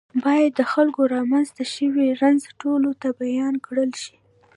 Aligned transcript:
باید 0.23 0.51
د 0.59 0.61
خلکو 0.73 1.01
رامنځته 1.15 1.63
شوی 1.75 2.07
رنځ 2.21 2.41
ټولو 2.61 2.89
ته 3.01 3.07
بیان 3.21 3.53
کړل 3.65 3.91
شي. 4.03 4.15